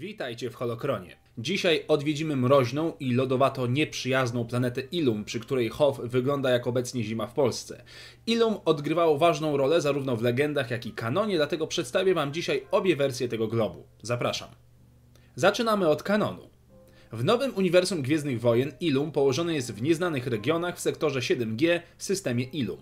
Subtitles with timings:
[0.00, 1.16] Witajcie w Holokronie.
[1.38, 7.26] Dzisiaj odwiedzimy mroźną i lodowato nieprzyjazną planetę Ilum, przy której Hoth wygląda jak obecnie zima
[7.26, 7.82] w Polsce.
[8.26, 12.96] Ilum odgrywało ważną rolę zarówno w legendach, jak i kanonie, dlatego przedstawię wam dzisiaj obie
[12.96, 13.84] wersje tego globu.
[14.02, 14.48] Zapraszam.
[15.34, 16.50] Zaczynamy od kanonu.
[17.12, 22.04] W nowym uniwersum Gwiezdnych Wojen Ilum położony jest w nieznanych regionach w sektorze 7G w
[22.04, 22.80] systemie Ilum.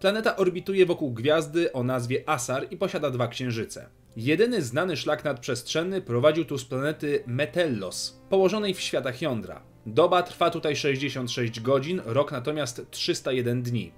[0.00, 3.88] Planeta orbituje wokół gwiazdy o nazwie Asar i posiada dwa księżyce.
[4.16, 9.62] Jedyny znany szlak nadprzestrzenny prowadził tu z planety Metellos, położonej w światach jądra.
[9.86, 13.92] Doba trwa tutaj 66 godzin, rok natomiast 301 dni.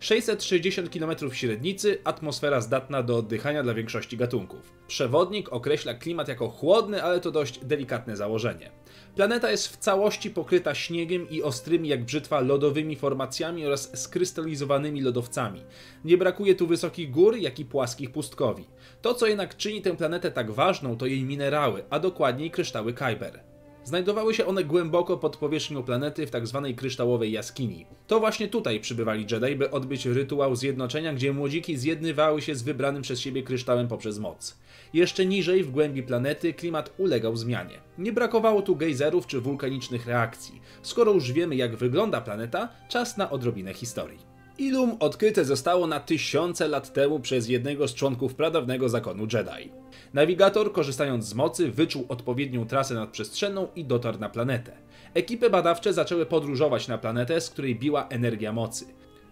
[0.00, 4.72] 660 km średnicy, atmosfera zdatna do oddychania dla większości gatunków.
[4.86, 8.70] Przewodnik określa klimat jako chłodny, ale to dość delikatne założenie.
[9.16, 15.64] Planeta jest w całości pokryta śniegiem i ostrymi jak brzytwa lodowymi formacjami oraz skrystalizowanymi lodowcami.
[16.04, 18.64] Nie brakuje tu wysokich gór, jak i płaskich pustkowi.
[19.02, 23.53] To, co jednak czyni tę planetę tak ważną, to jej minerały, a dokładniej kryształy Kyber.
[23.84, 26.62] Znajdowały się one głęboko pod powierzchnią planety w tzw.
[26.66, 27.86] Tak kryształowej jaskini.
[28.06, 33.02] To właśnie tutaj przybywali Jedi, by odbyć rytuał zjednoczenia, gdzie młodziki zjednywały się z wybranym
[33.02, 34.56] przez siebie kryształem poprzez moc.
[34.94, 37.78] Jeszcze niżej, w głębi planety, klimat ulegał zmianie.
[37.98, 40.60] Nie brakowało tu gejzerów czy wulkanicznych reakcji.
[40.82, 44.33] Skoro już wiemy, jak wygląda planeta, czas na odrobinę historii.
[44.58, 49.72] Ilum odkryte zostało na tysiące lat temu przez jednego z członków pradawnego zakonu Jedi.
[50.12, 54.72] Nawigator, korzystając z mocy, wyczuł odpowiednią trasę nadprzestrzenną i dotarł na planetę.
[55.14, 58.84] Ekipy badawcze zaczęły podróżować na planetę, z której biła energia mocy.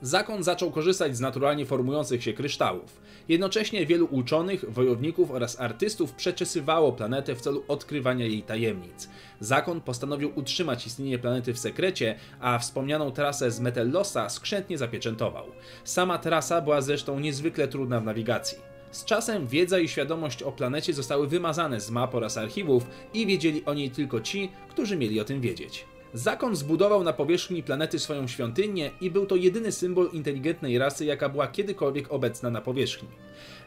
[0.03, 3.00] Zakon zaczął korzystać z naturalnie formujących się kryształów.
[3.28, 9.08] Jednocześnie wielu uczonych, wojowników oraz artystów przeczesywało planetę w celu odkrywania jej tajemnic.
[9.41, 15.47] Zakon postanowił utrzymać istnienie planety w sekrecie, a wspomnianą trasę z Metellosa skrzętnie zapieczętował.
[15.84, 18.58] Sama trasa była zresztą niezwykle trudna w nawigacji.
[18.91, 23.64] Z czasem wiedza i świadomość o planecie zostały wymazane z map oraz archiwów i wiedzieli
[23.64, 25.92] o niej tylko ci, którzy mieli o tym wiedzieć.
[26.15, 31.29] Zakon zbudował na powierzchni planety swoją świątynię i był to jedyny symbol inteligentnej rasy, jaka
[31.29, 33.09] była kiedykolwiek obecna na powierzchni.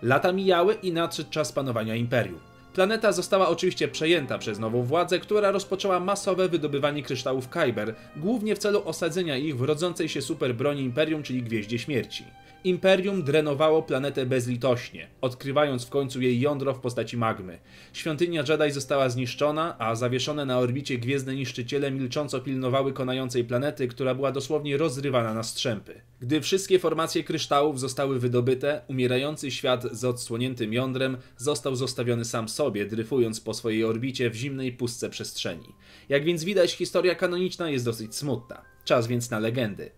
[0.01, 2.39] Lata mijały i nadszedł czas panowania imperium.
[2.73, 8.59] Planeta została oczywiście przejęta przez nową władzę, która rozpoczęła masowe wydobywanie kryształów Kyber, głównie w
[8.59, 12.23] celu osadzenia ich w rodzącej się superbroni Imperium, czyli Gwieździe Śmierci.
[12.65, 17.59] Imperium drenowało planetę bezlitośnie, odkrywając w końcu jej jądro w postaci magmy.
[17.93, 24.15] Świątynia Jedi została zniszczona, a zawieszone na orbicie gwiezdne niszczyciele milcząco pilnowały konającej planety, która
[24.15, 26.01] była dosłownie rozrywana na strzępy.
[26.19, 32.85] Gdy wszystkie formacje kryształów zostały wydobyte, umierający świat z odsłoniętym jądrem został zostawiony sam sobie,
[32.85, 35.75] dryfując po swojej orbicie w zimnej pustce przestrzeni.
[36.09, 38.61] Jak więc widać, historia kanoniczna jest dosyć smutna.
[38.85, 39.91] Czas więc na legendy.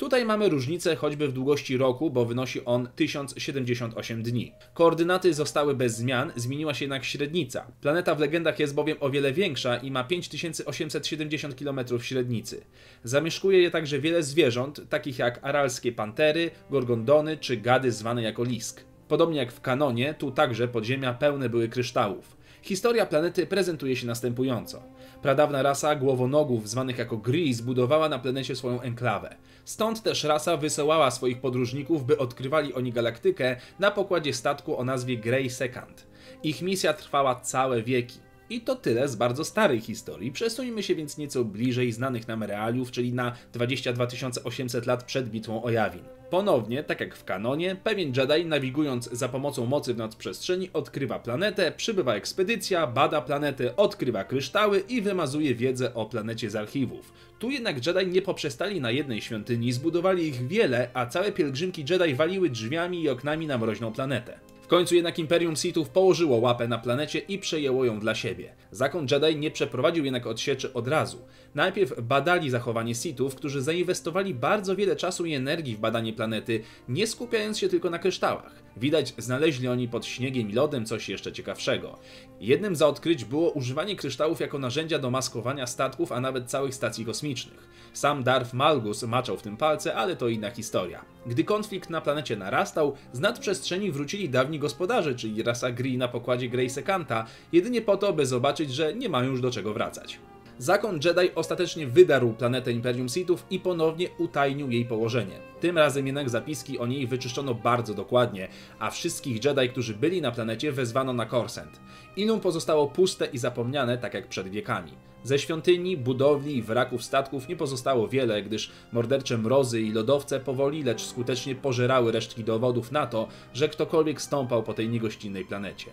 [0.00, 4.52] Tutaj mamy różnicę choćby w długości roku, bo wynosi on 1078 dni.
[4.74, 7.66] Koordynaty zostały bez zmian, zmieniła się jednak średnica.
[7.80, 12.64] Planeta w legendach jest bowiem o wiele większa i ma 5870 km średnicy.
[13.04, 18.84] Zamieszkuje je także wiele zwierząt, takich jak aralskie pantery, gorgondony czy gady zwane jako lisk.
[19.08, 22.39] Podobnie jak w kanonie, tu także podziemia pełne były kryształów.
[22.62, 24.82] Historia planety prezentuje się następująco.
[25.22, 29.36] Pradawna rasa głowonogów, zwanych jako Gree, zbudowała na planecie swoją enklawę.
[29.64, 35.16] Stąd też rasa wysyłała swoich podróżników, by odkrywali oni galaktykę na pokładzie statku o nazwie
[35.16, 36.06] Grey Second.
[36.42, 38.18] Ich misja trwała całe wieki.
[38.50, 40.32] I to tyle z bardzo starej historii.
[40.32, 44.06] Przesuńmy się więc nieco bliżej znanych nam realiów, czyli na 22
[44.44, 46.02] 800 lat przed bitwą o Jawin.
[46.30, 51.72] Ponownie, tak jak w kanonie, pewien Jedi nawigując za pomocą mocy w nadprzestrzeni odkrywa planetę,
[51.72, 57.12] przybywa ekspedycja, bada planetę, odkrywa kryształy i wymazuje wiedzę o planecie z archiwów.
[57.38, 62.14] Tu jednak Jedi nie poprzestali na jednej świątyni, zbudowali ich wiele, a całe pielgrzymki Jedi
[62.14, 67.18] waliły drzwiami i oknami na mroźną planetę końcu jednak Imperium Sithów położyło łapę na planecie
[67.18, 68.54] i przejęło ją dla siebie.
[68.70, 71.18] Zakon Jedi nie przeprowadził jednak odsieczy od razu.
[71.54, 77.06] Najpierw badali zachowanie Sithów, którzy zainwestowali bardzo wiele czasu i energii w badanie planety, nie
[77.06, 78.52] skupiając się tylko na kryształach.
[78.76, 81.98] Widać, znaleźli oni pod śniegiem i lodem coś jeszcze ciekawszego.
[82.40, 87.04] Jednym z odkryć było używanie kryształów jako narzędzia do maskowania statków, a nawet całych stacji
[87.04, 87.68] kosmicznych.
[87.92, 91.04] Sam Darth Malgus maczał w tym palce, ale to inna historia.
[91.26, 96.48] Gdy konflikt na planecie narastał, z nadprzestrzeni wrócili dawni gospodarze, czyli rasa Gree na pokładzie
[96.48, 100.18] Grey Sekanta, jedynie po to, by zobaczyć, że nie mają już do czego wracać.
[100.58, 105.49] Zakon Jedi ostatecznie wydarł planetę Imperium Sithów i ponownie utajnił jej położenie.
[105.60, 108.48] Tym razem jednak zapiski o niej wyczyszczono bardzo dokładnie,
[108.78, 111.80] a wszystkich Jedi, którzy byli na planecie, wezwano na Korsent.
[112.16, 114.92] Ilum pozostało puste i zapomniane, tak jak przed wiekami.
[115.24, 120.82] Ze świątyni, budowli i wraków statków nie pozostało wiele, gdyż mordercze mrozy i lodowce powoli,
[120.82, 125.86] lecz skutecznie pożerały resztki dowodów na to, że ktokolwiek stąpał po tej niegościnnej planecie.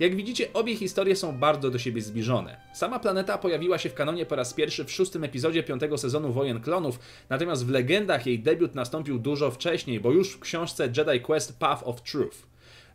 [0.00, 2.56] Jak widzicie, obie historie są bardzo do siebie zbliżone.
[2.74, 6.60] Sama planeta pojawiła się w kanonie po raz pierwszy w szóstym epizodzie piątego sezonu Wojen
[6.60, 6.98] Klonów,
[7.30, 11.82] natomiast w legendach jej debiut nastąpił dużo wcześniej, bo już w książce Jedi Quest Path
[11.86, 12.36] of Truth.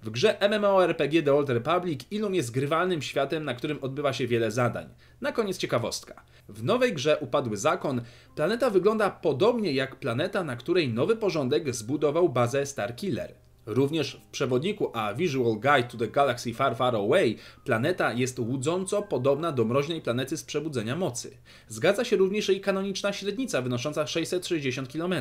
[0.04, 4.52] W grze MMORPG The Old Republic Ilum jest grywalnym światem, na którym odbywa się wiele
[4.52, 4.90] zadań.
[5.22, 6.24] Na koniec ciekawostka.
[6.50, 8.02] W nowej grze Upadły Zakon
[8.36, 13.34] planeta wygląda podobnie jak planeta, na której nowy porządek zbudował bazę Starkiller.
[13.68, 17.36] Również w przewodniku A Visual Guide to the Galaxy Far Far Away
[17.66, 21.38] planeta jest łudząco podobna do mroźnej planety z Przebudzenia Mocy.
[21.68, 25.14] Zgadza się również jej kanoniczna średnica wynosząca 660 km.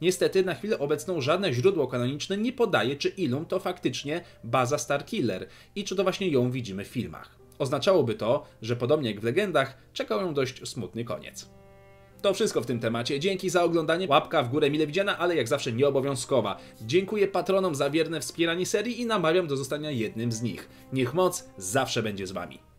[0.00, 5.46] Niestety na chwilę obecną żadne źródło kanoniczne nie podaje, czy Ilum to faktycznie baza Starkiller
[5.76, 7.36] i czy to właśnie ją widzimy w filmach.
[7.58, 11.63] Oznaczałoby to, że podobnie jak w legendach, czekał ją dość smutny koniec.
[12.24, 13.20] To wszystko w tym temacie.
[13.20, 14.06] Dzięki za oglądanie.
[14.08, 16.56] Łapka w górę mile widziana, ale jak zawsze nieobowiązkowa.
[16.80, 20.68] Dziękuję patronom za wierne wspieranie serii i namawiam do zostania jednym z nich.
[20.92, 22.73] Niech moc zawsze będzie z wami.